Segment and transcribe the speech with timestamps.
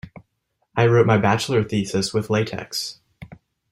[0.75, 2.97] I wrote my bachelor thesis with latex.